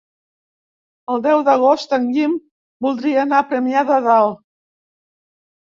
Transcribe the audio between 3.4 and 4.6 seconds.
a Premià de Dalt.